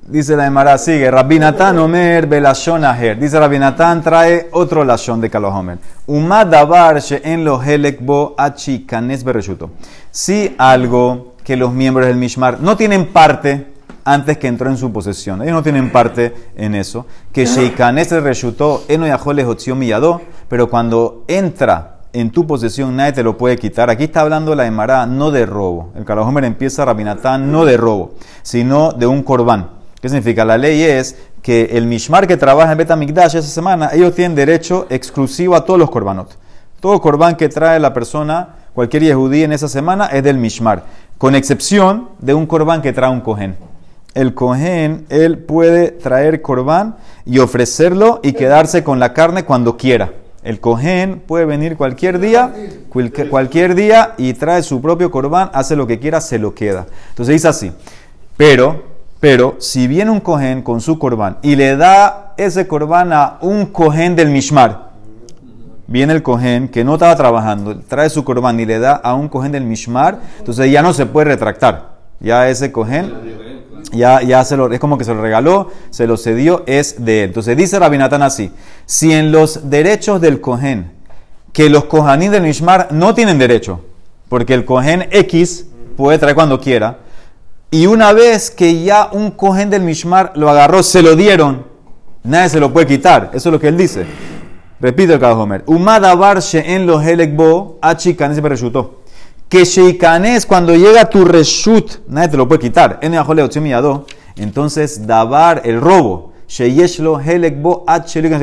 [0.06, 3.18] Dice la Emara, sigue, Rabinatán Omer Belashon Aher.
[3.18, 5.78] Dice Rabinatán, trae otro lashon de Kalohomer.
[6.06, 9.70] Umad davar en lo helekbo achi kanes bereshuto.
[10.12, 13.79] Si algo que los miembros del Mishmar no tienen parte
[14.12, 15.40] antes que entró en su posesión.
[15.42, 17.06] Ellos no tienen parte en eso.
[17.32, 19.46] Que Sheikanes reshutó, eno yajoles
[19.76, 23.88] miyado, pero cuando entra en tu posesión nadie te lo puede quitar.
[23.88, 25.92] Aquí está hablando la Emara no de robo.
[25.94, 29.70] El Kalohomer empieza Rabinatán no de robo, sino de un corbán.
[30.00, 30.44] ¿Qué significa?
[30.44, 34.86] La ley es que el Mishmar que trabaja en Betamikdash esa semana, ellos tienen derecho
[34.90, 36.36] exclusivo a todos los korbanot.
[36.80, 40.82] Todo corbán que trae la persona, cualquier yehudí en esa semana, es del Mishmar.
[41.16, 43.69] Con excepción de un corbán que trae un cohen.
[44.14, 50.12] El cohen, él puede traer corbán y ofrecerlo y quedarse con la carne cuando quiera.
[50.42, 52.52] El cohen puede venir cualquier día,
[53.30, 56.86] cualquier día y trae su propio corbán, hace lo que quiera, se lo queda.
[57.10, 57.72] Entonces dice así.
[58.36, 63.36] Pero pero si viene un cohen con su corbán y le da ese corbán a
[63.42, 64.92] un cohen del Mishmar,
[65.86, 69.28] viene el cohen que no estaba trabajando, trae su corbán y le da a un
[69.28, 72.00] cohen del Mishmar, entonces ya no se puede retractar.
[72.18, 73.12] Ya ese cohen,
[73.92, 77.24] ya, ya se lo, es como que se lo regaló, se lo cedió, es de
[77.24, 77.28] él.
[77.28, 78.52] Entonces dice Rabinatán así:
[78.86, 80.92] si en los derechos del cohen,
[81.52, 83.80] que los cohaní del Mishmar no tienen derecho,
[84.28, 86.98] porque el cohen X puede traer cuando quiera,
[87.70, 91.66] y una vez que ya un cohen del Mishmar lo agarró, se lo dieron,
[92.22, 93.30] nadie se lo puede quitar.
[93.32, 94.06] Eso es lo que él dice.
[94.80, 95.62] Repito el Homer.
[95.66, 98.99] Umada barshe en los helekbo, se reshutó.
[99.50, 103.00] Que sheikanes, cuando llega tu reshut, nadie te lo puede quitar.
[103.02, 103.14] En
[104.36, 106.32] entonces dabar el robo.
[106.46, 107.84] Sheyeshlo helekbo,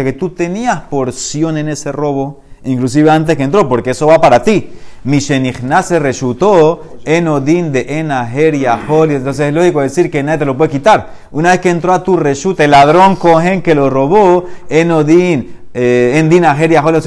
[0.03, 4.43] que tú tenías porción en ese robo, inclusive antes que entró, porque eso va para
[4.43, 4.69] ti.
[5.05, 10.71] Mishenignase reshutó enodin de enaher y Entonces es lógico decir que nadie te lo puede
[10.71, 11.13] quitar.
[11.31, 16.15] Una vez que entró a tu reshut, el ladrón cogen que lo robó, enodin, eh,
[16.17, 16.97] endin aher y ahol no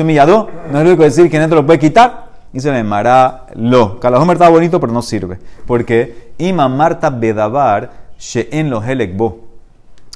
[0.79, 2.30] es lógico decir que nadie te lo puede quitar.
[2.53, 4.01] Le llamará lo.
[4.01, 5.39] Calahomer está bonito, pero no sirve.
[5.67, 7.93] Porque ima Marta bedavar
[8.35, 9.49] en lo helekbo.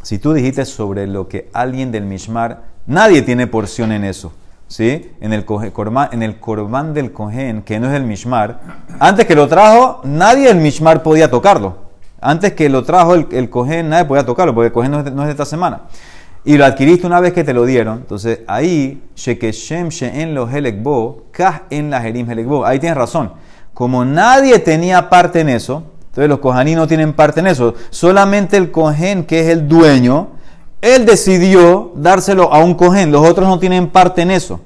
[0.02, 4.32] Si tú dijiste sobre lo que alguien del Mishmar, nadie tiene porción en eso.
[4.68, 5.12] ¿sí?
[5.20, 8.60] En el, corbán del cohen, que no es el mishmar,
[8.98, 11.84] antes que lo trajo, nadie del mishmar podía tocarlo.
[12.20, 15.04] Antes que lo trajo el, el cohen, nadie podía tocarlo, porque el cohen no es,
[15.04, 15.82] de, esta semana.
[16.44, 17.98] Y lo adquiriste una vez que te lo dieron.
[17.98, 22.66] Entonces ahí, shekeshem en lo helekbo, kah en la jerim helekbo.
[22.66, 23.32] Ahí tienes razón.
[23.72, 27.74] Como nadie tenía parte en eso, entonces los cohaní no tienen parte en eso.
[27.90, 30.28] Solamente el cohen, que es el dueño,
[30.80, 34.60] él decidió dárselo a un cohen, los otros no tienen parte en eso.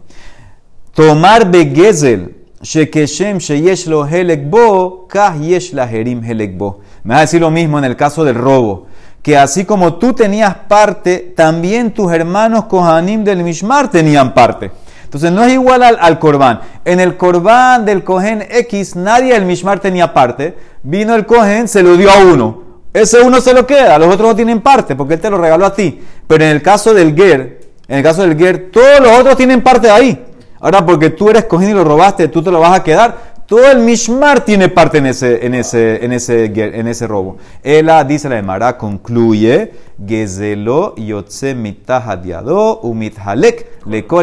[0.93, 6.81] Tomar begezel, shekeshem sheyesh lo helekbo, kah yesh la herim helekbo.
[7.05, 8.88] Me va a decir lo mismo en el caso del robo,
[9.29, 14.71] que así como tú tenías parte, también tus hermanos kohanim del Mishmar tenían parte.
[15.05, 16.61] Entonces no es igual al, al corbán.
[16.87, 20.57] En el corbán del cohen X, nadie del Mishmar tenía parte.
[20.83, 22.63] Vino el cohen, se lo dio a uno.
[22.95, 25.67] Ese uno se lo queda, los otros no tienen parte porque él te lo regaló
[25.67, 26.01] a ti.
[26.27, 29.61] Pero en el caso del Ger, en el caso del Ger, todos los otros tienen
[29.61, 30.25] parte ahí.
[30.59, 33.28] Ahora, porque tú eres cogido y lo robaste, tú te lo vas a quedar.
[33.49, 37.39] Todo el Mishmar tiene parte en ese, en ese, en ese, en ese robo.
[37.63, 39.73] Ella, dice la Emara, concluye,
[40.07, 43.67] Gezelo yotze mitahadiado umithalek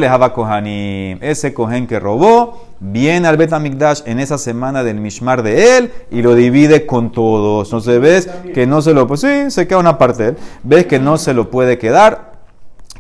[0.08, 1.18] haba kohanim.
[1.22, 6.22] Ese kohen que robó, viene al Betamikdash en esa semana del Mishmar de él y
[6.22, 7.70] lo divide con todos.
[7.70, 10.38] Entonces ves que no se lo, pues sí, se queda una parte de él.
[10.62, 12.34] Ves que no se lo puede quedar.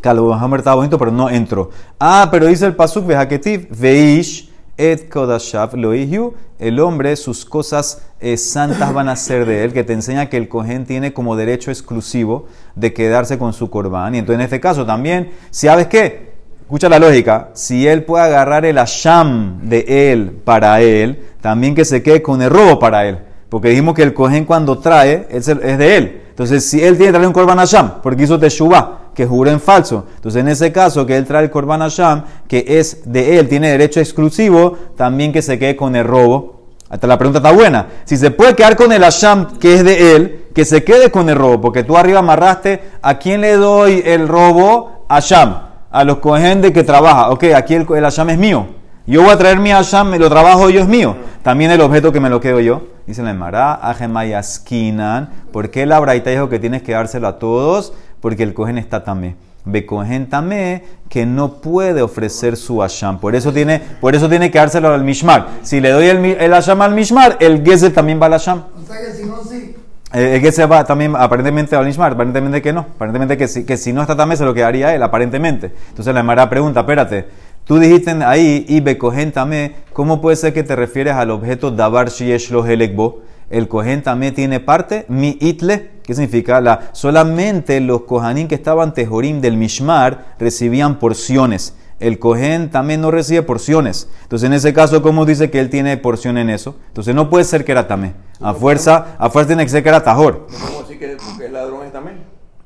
[0.02, 1.70] Calvo Hammer estaba bonito, pero no entró.
[2.00, 8.38] Ah, pero dice el Pasuk, Vejaketiv, Veish, Et Kodashav Loihu, el hombre, sus cosas eh,
[8.38, 11.72] santas van a ser de él, que te enseña que el cohen tiene como derecho
[11.72, 14.16] exclusivo de quedarse con su corbán.
[14.16, 16.36] Y entonces en este caso también, ¿sabes qué?
[16.62, 21.86] Escucha la lógica, si él puede agarrar el asham de él para él, también que
[21.86, 23.20] se quede con el robo para él.
[23.50, 26.22] Porque dijimos que el cohen cuando trae es, de él.
[26.36, 29.60] Entonces, si él tiene que traer un korban asham, porque hizo teshuvah, que jura en
[29.60, 30.06] falso.
[30.18, 33.72] Entonces, en ese caso, que él trae el Korban Hashem, que es de él, tiene
[33.72, 36.66] derecho exclusivo, también que se quede con el robo.
[36.90, 37.88] Hasta la pregunta está buena.
[38.04, 41.30] Si se puede quedar con el Hashem, que es de él, que se quede con
[41.30, 45.06] el robo, porque tú arriba amarraste, ¿a quién le doy el robo?
[45.08, 45.54] A Hashem,
[45.90, 47.30] a los de que trabaja.
[47.30, 48.68] Ok, aquí el, el Hashem es mío.
[49.08, 51.16] Yo voy a traer mi Hashem, me lo trabajo yo es mío.
[51.44, 52.95] También el objeto que me lo quedo yo.
[53.08, 55.30] Dice la Emara, Ajemayaskinan.
[55.52, 57.94] ¿Por qué la Braita dijo que tienes que dárselo a todos?
[58.26, 59.36] porque el cohen está tamé.
[59.66, 63.20] Becohen tamé que no puede ofrecer su asham.
[63.20, 65.48] Por eso tiene, por eso tiene que dárselo al mishmar.
[65.62, 68.64] Si le doy el, el asham al mishmar, el gezel también va al asham.
[68.82, 69.76] O sea que si no, sí.
[70.12, 72.80] Eh, el gezel va también aparentemente al mishmar, aparentemente que no.
[72.80, 75.72] Aparentemente que si, que si no está tamé se lo quedaría él, aparentemente.
[75.90, 77.28] Entonces la Mara pregunta, espérate,
[77.66, 82.10] tú dijiste ahí, y becohen tamé, ¿cómo puede ser que te refieres al objeto davar
[82.10, 83.26] shiesh lo helekbo?
[83.50, 86.62] el cohen también tiene parte, mi itle, ¿qué significa?
[86.62, 91.76] La, solamente los kohanim que estaban tejorim del mishmar recibían porciones.
[92.00, 94.10] El cohen también no recibe porciones.
[94.24, 96.76] Entonces, en ese caso, ¿cómo dice que él tiene porción en eso?
[96.88, 98.14] Entonces, no puede ser que era tamé.
[98.42, 100.48] A fuerza, a fuerza tiene que ser que era tajor.
[100.52, 102.24] ¿No podemos decir que, que el ladrón es también?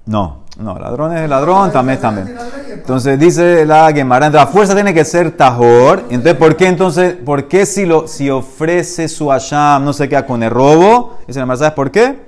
[0.07, 2.35] No, no, ladrón es ladrón, también también.
[2.73, 6.03] Entonces dice la Gemara, la fuerza tiene que ser tajor.
[6.09, 10.25] Entonces, ¿por qué entonces, por qué si, lo, si ofrece su asham no se queda
[10.25, 11.17] con el robo?
[11.25, 12.27] Dice la ¿sabes por qué?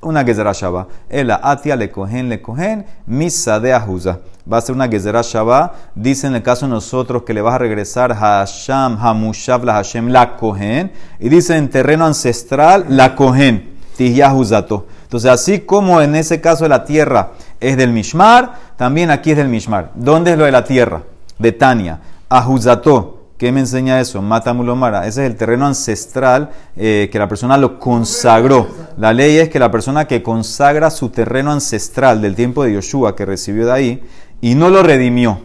[0.00, 0.86] Una gezerah shaba.
[1.08, 4.18] El atia le cogen, le cogen, misa de ajuza.
[4.50, 5.72] Va a ser una gezerah shaba.
[5.94, 10.08] Dice en el caso de nosotros que le vas a regresar Hasham, Hamushav, la Hashem,
[10.08, 10.92] la cogen.
[11.18, 13.72] Y dice en terreno ancestral, la cogen.
[13.98, 19.36] Entonces, así como en ese caso de la tierra es del Mishmar, también aquí es
[19.36, 19.92] del Mishmar.
[19.94, 21.02] ¿Dónde es lo de la tierra?
[21.38, 22.00] De Tania.
[22.28, 23.20] Ahuzato.
[23.38, 24.22] ¿Qué me enseña eso?
[24.22, 25.06] Matamulomara.
[25.06, 28.68] Ese es el terreno ancestral eh, que la persona lo consagró.
[28.96, 33.16] La ley es que la persona que consagra su terreno ancestral del tiempo de Yoshua
[33.16, 34.02] que recibió de ahí
[34.40, 35.40] y no lo redimió.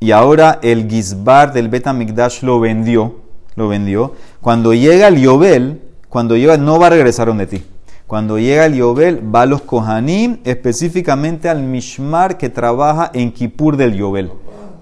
[0.00, 3.20] Y ahora el Gizbar del Betamigdash lo vendió.
[3.54, 4.14] Lo vendió.
[4.40, 7.64] Cuando llega el Yobel, cuando llega, no va a regresar donde ti.
[8.10, 13.76] Cuando llega el Yobel, va a los Kohanim, específicamente al Mishmar que trabaja en Kippur
[13.76, 14.32] del Yobel.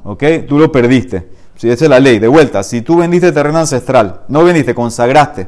[0.03, 0.25] ¿Ok?
[0.49, 1.29] Tú lo perdiste.
[1.55, 2.63] Si esa es la ley, de vuelta.
[2.63, 5.47] Si tú vendiste terreno ancestral, no vendiste, consagraste,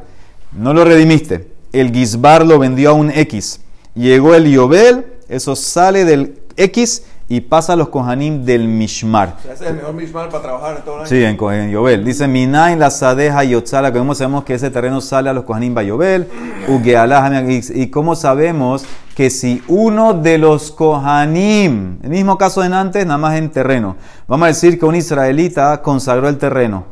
[0.51, 3.61] no lo redimiste, el Gizbar lo vendió a un X.
[3.95, 9.37] Llegó el Yobel, eso sale del X y pasa a los Kohanim del Mishmar.
[9.45, 11.07] ese es el mejor Mishmar para trabajar en todo el año.
[11.07, 12.03] Sí, en, en Yobel.
[12.03, 16.27] Dice Minain la Sadeja Yotzala, como sabemos que ese terreno sale a los Kohanim Bayobel,
[16.67, 18.83] y, y cómo sabemos
[19.15, 23.95] que si uno de los Kohanim, el mismo caso de antes, nada más en terreno,
[24.27, 26.83] vamos a decir que un israelita consagró el terreno,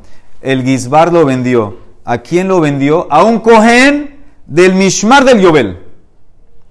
[0.41, 1.79] el Gizbar lo vendió.
[2.05, 3.11] ¿A quién lo vendió?
[3.11, 5.88] A un Kohen del Mishmar del Yobel.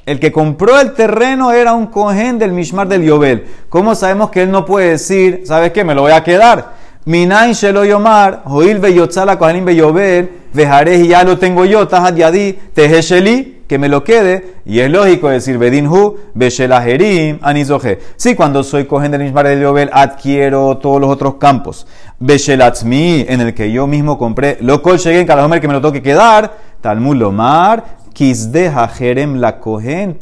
[0.09, 3.45] El que compró el terreno era un cohen del Mishmar del Yobel.
[3.69, 5.85] ¿Cómo sabemos que él no puede decir, ¿sabes qué?
[5.85, 6.73] Me lo voy a quedar.
[7.05, 12.55] Minain shelo yomar, joil beyotzala kohanim beyobel, vejaré y ya lo tengo yo, tajat yadi,
[12.73, 14.55] tehesheli, que me lo quede.
[14.65, 17.99] Y es lógico decir, bedinhu, beshelaherim, anizoje.
[18.17, 21.87] Sí, cuando soy cohen del Mishmar del Yobel, adquiero todos los otros campos.
[22.19, 25.93] Beshelatzmi, en el que yo mismo compré, lo col en cada que me lo tengo
[25.93, 30.19] que quedar, talmud lomar, Kisdeja Jerem la Kohen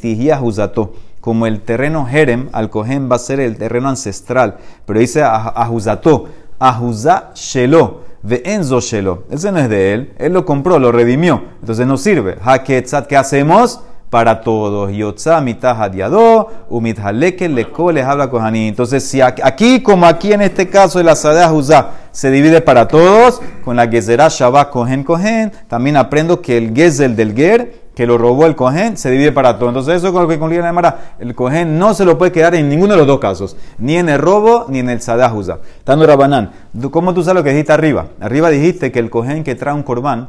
[1.23, 4.59] Como el terreno Jerem, al Kohen va a ser el terreno ancestral.
[4.85, 6.27] Pero dice Ahuzato,
[6.59, 9.23] Ahuzá Shelo, ve Enzo Shelo.
[9.31, 11.43] Ese no es de él, él lo compró, lo redimió.
[11.61, 12.37] Entonces no sirve.
[12.45, 13.81] Haketzat, ¿qué hacemos?
[14.11, 14.93] para todos.
[14.93, 18.69] Yotza mitad hadiado, umidhaleke leko les habla kohanim.
[18.69, 22.89] Entonces, si aquí, como aquí en este caso de la Sadeh Juzá, se divide para
[22.89, 28.07] todos, con la Gezerah Shabbat Kohen Kohen, también aprendo que el Gezel del Ger, que
[28.07, 29.71] lo robó el Kohen, se divide para todos.
[29.71, 32.55] Entonces, eso es lo que con la Mara, el Kohen no se lo puede quedar
[32.55, 35.61] en ninguno de los dos casos, ni en el robo ni en el Sadeh Juzá.
[35.83, 36.53] Tando Rabanán,
[36.91, 38.09] ¿cómo tú sabes lo que dijiste arriba?
[38.21, 40.29] Arriba dijiste que el Kohen que trae un corbán,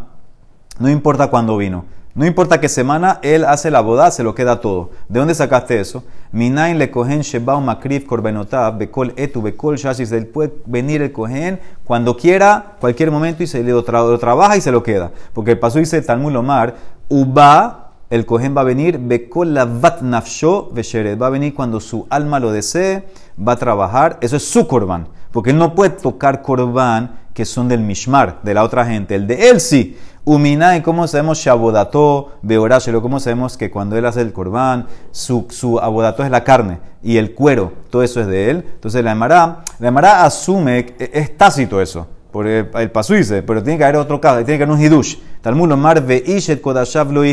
[0.79, 1.83] No importa cuándo vino.
[2.17, 4.89] No importa qué semana, él hace la boda, se lo queda todo.
[5.07, 6.03] ¿De dónde sacaste eso?
[6.31, 10.11] Minain le cogen shebao makrif korbenotab, bekol etu, bekol shashis.
[10.11, 14.71] Él puede venir el cogen cuando quiera, cualquier momento, y se lo, trabaja y se
[14.71, 15.11] lo queda.
[15.31, 16.73] Porque el paso dice Talmud Lomar,
[17.09, 21.21] uba, el cogen va a venir, bekol lavat nafsho vesheret.
[21.21, 24.17] Va a venir cuando su alma lo desee, va a trabajar.
[24.21, 25.07] Eso es su korban.
[25.31, 29.15] Porque él no puede tocar korban que son del mishmar, de la otra gente.
[29.15, 29.97] El de él sí.
[30.25, 33.01] Uminai, ¿cómo sabemos Shabodato, Beorashelo?
[33.01, 37.15] ¿Cómo sabemos que cuando él hace el corbán, su, su abodato es la carne y
[37.15, 38.65] el cuero, todo eso es de él?
[38.73, 42.07] Entonces la Emara, la asume, es tácito eso,
[42.37, 45.15] porque el paso dice, pero tiene que haber otro caso, tiene que haber un hidush.
[45.41, 47.23] Talmud Omar Veishet Kodashav lo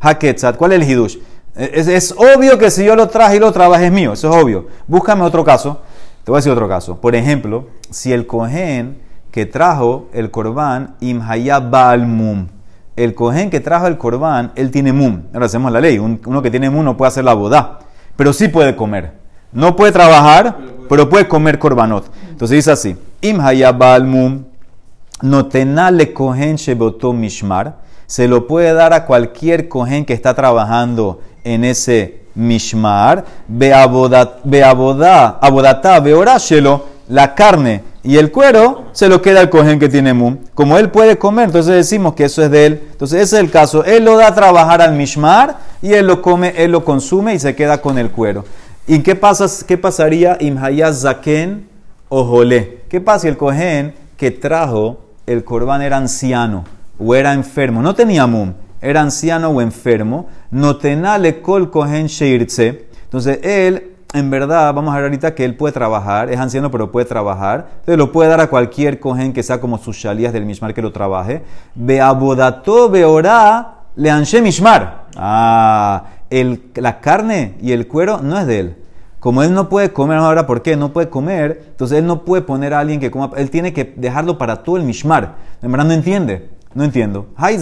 [0.00, 1.18] Haketzat, ¿cuál es el hidush?
[1.54, 4.42] Es, es, obvio que si yo lo traje y lo trabajo es mío, eso es
[4.42, 4.68] obvio.
[4.86, 5.82] Búscame otro caso,
[6.24, 6.98] te voy a decir otro caso.
[6.98, 8.96] Por ejemplo, si el cohen
[9.30, 12.46] que trajo el corbán imhaya baal mum.
[12.96, 15.24] El cohen que trajo el corbán, él tiene mum.
[15.34, 15.98] Ahora hacemos la ley.
[15.98, 17.80] uno que tiene mum no puede hacer la boda,
[18.16, 19.12] pero sí puede comer.
[19.52, 20.56] No puede trabajar,
[20.88, 22.10] pero puede comer corbanot.
[22.30, 24.44] Entonces dice así: imhaya baal mum,
[25.22, 27.76] notenale cohen sheboto mishmar.
[28.06, 33.24] Se lo puede dar a cualquier cohen que está trabajando en ese mishmar.
[33.48, 40.14] Beabodata, abodata, beorashelo, la carne y el cuero se lo queda al cohen que tiene
[40.14, 40.38] mum.
[40.54, 42.82] Como él puede comer, entonces decimos que eso es de él.
[42.92, 43.84] Entonces ese es el caso.
[43.84, 47.38] Él lo da a trabajar al mishmar y él lo come, él lo consume y
[47.38, 48.44] se queda con el cuero.
[48.86, 51.68] ¿Y qué, pasa, qué pasaría imhayaz zaken
[52.08, 52.77] o jolé?
[52.88, 56.64] ¿Qué pasa si el cohen que trajo el corbán era anciano
[56.98, 57.82] o era enfermo?
[57.82, 60.28] No tenía mum, era anciano o enfermo.
[60.50, 62.88] No tenale kol cohen sheirtze.
[63.04, 66.90] Entonces él en verdad, vamos a ver ahorita que él puede trabajar, es anciano pero
[66.90, 70.46] puede trabajar, entonces lo puede dar a cualquier cohen que sea como sus shalías del
[70.46, 71.42] mishmar que lo trabaje.
[71.74, 75.08] Beabodato beorá le mishmar.
[75.16, 78.76] Ah, el, la carne y el cuero no es de él.
[79.20, 82.42] Como él no puede comer, ahora por qué, no puede comer, entonces él no puede
[82.42, 85.36] poner a alguien que coma, él tiene que dejarlo para todo el mishmar.
[85.60, 87.26] En verdad no entiende, no entiendo.
[87.36, 87.56] Hay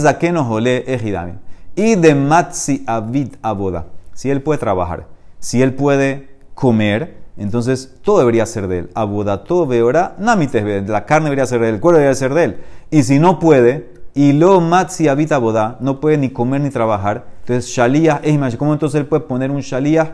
[0.87, 1.33] ejidami.
[1.75, 3.87] Y de matzi avid aboda.
[4.13, 5.07] Si él puede trabajar,
[5.39, 8.91] si él puede comer, entonces todo debería ser de él.
[8.95, 12.61] Abodato veora, namites la carne debería ser de él, el cuero debería ser de él.
[12.91, 17.27] Y si no puede, y lo matzi habita boda, no puede ni comer ni trabajar,
[17.41, 20.09] entonces shalías es ¿Cómo entonces él puede poner un shalías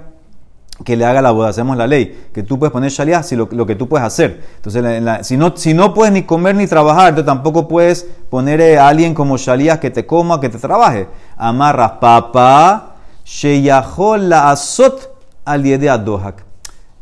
[0.85, 1.51] que le haga la boda?
[1.51, 4.43] Hacemos la ley, que tú puedes poner shalías si lo, que tú puedes hacer.
[4.57, 8.89] Entonces, si, no, si no puedes ni comer ni trabajar, entonces tampoco puedes poner a
[8.89, 11.09] alguien como shalías que te coma, que te trabaje.
[11.37, 12.97] Amarras papá,
[14.19, 15.65] la azot al.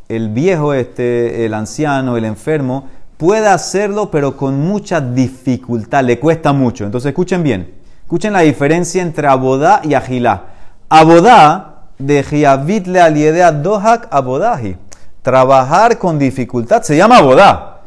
[0.09, 6.53] El viejo este, el anciano, el enfermo, puede hacerlo, pero con mucha dificultad, le cuesta
[6.53, 6.85] mucho.
[6.85, 10.47] Entonces escuchen bien, escuchen la diferencia entre abodá y agilá.
[10.89, 11.70] Abodá,
[12.01, 14.77] de Giavit le aliedea dohak abodahi.
[15.23, 17.83] Trabajar con dificultad se llama abodá.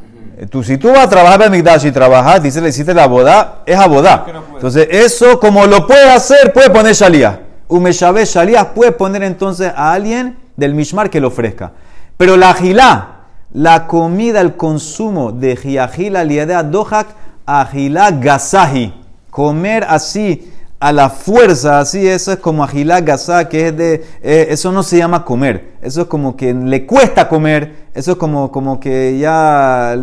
[0.49, 3.61] Tú, si tú vas a trabajar en Migdash y trabajar, dice, le hiciste la abodá,
[3.65, 4.25] es abodá.
[4.53, 7.41] Entonces, eso como lo puede hacer, puede poner shalía.
[7.67, 11.71] Umeshabe shalía puede poner entonces a alguien del mishmar que le ofrezca.
[12.17, 13.09] Pero la agilá,
[13.53, 17.07] la comida, el consumo de jiajila liadea dohak,
[17.45, 18.93] agilá gasahi.
[19.29, 20.51] Comer así,
[20.83, 24.05] a la fuerza, así, eso es como agilá gasá, que es de.
[24.21, 25.75] Eh, eso no se llama comer.
[25.81, 27.87] Eso es como que le cuesta comer.
[27.93, 29.93] Eso es como, como que ya,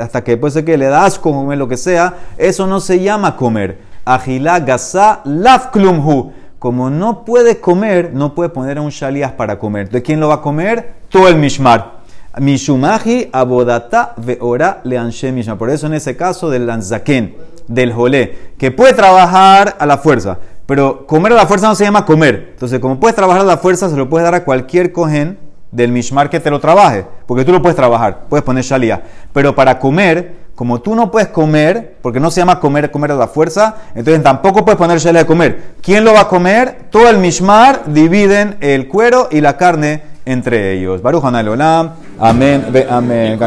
[0.00, 2.14] hasta que puede ser que le das comer lo que sea.
[2.38, 3.80] Eso no se llama comer.
[4.06, 9.58] Agilá gasá laf klumhu como no puede comer, no puede poner a un shalias para
[9.58, 9.90] comer.
[9.90, 10.94] ¿De quién lo va a comer?
[11.10, 12.00] Todo el mishmar.
[12.38, 15.58] Mishumahi abodata veora leanshe mishmar.
[15.58, 17.34] Por eso en ese caso del lanzaken,
[17.68, 20.38] del jolé, que puede trabajar a la fuerza.
[20.66, 22.50] Pero comer a la fuerza no se llama comer.
[22.52, 25.38] Entonces, como puedes trabajar a la fuerza, se lo puedes dar a cualquier cohen
[25.70, 27.04] del mishmar que te lo trabaje.
[27.26, 29.02] Porque tú lo puedes trabajar, puedes poner shalia.
[29.32, 33.16] Pero para comer, como tú no puedes comer, porque no se llama comer, comer a
[33.16, 35.74] la fuerza, entonces tampoco puedes poner shele de comer.
[35.82, 36.86] ¿Quién lo va a comer?
[36.90, 41.02] Todo el mishmar dividen el cuero y la carne entre ellos.
[41.02, 41.90] Baruch Olam.
[42.20, 42.66] Amén.
[42.88, 43.38] Amén.